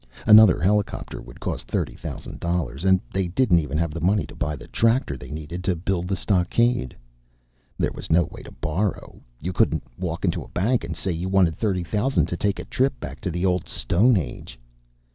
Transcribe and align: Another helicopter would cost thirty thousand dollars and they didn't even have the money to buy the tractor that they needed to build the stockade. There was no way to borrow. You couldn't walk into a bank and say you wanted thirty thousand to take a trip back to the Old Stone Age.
Another 0.25 0.59
helicopter 0.59 1.21
would 1.21 1.39
cost 1.39 1.67
thirty 1.67 1.93
thousand 1.93 2.39
dollars 2.39 2.85
and 2.85 2.99
they 3.13 3.27
didn't 3.27 3.59
even 3.59 3.77
have 3.77 3.93
the 3.93 4.01
money 4.01 4.25
to 4.25 4.33
buy 4.35 4.55
the 4.55 4.67
tractor 4.67 5.13
that 5.15 5.19
they 5.23 5.29
needed 5.31 5.63
to 5.63 5.75
build 5.75 6.07
the 6.07 6.15
stockade. 6.15 6.95
There 7.77 7.91
was 7.91 8.09
no 8.09 8.23
way 8.23 8.41
to 8.41 8.51
borrow. 8.51 9.21
You 9.39 9.53
couldn't 9.53 9.83
walk 9.99 10.25
into 10.25 10.41
a 10.41 10.47
bank 10.49 10.83
and 10.83 10.97
say 10.97 11.11
you 11.11 11.29
wanted 11.29 11.55
thirty 11.55 11.83
thousand 11.83 12.25
to 12.29 12.35
take 12.35 12.57
a 12.57 12.65
trip 12.65 12.99
back 12.99 13.21
to 13.21 13.29
the 13.29 13.45
Old 13.45 13.69
Stone 13.69 14.17
Age. 14.17 14.57